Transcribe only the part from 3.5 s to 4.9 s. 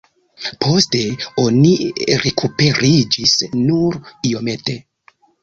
nur iomete.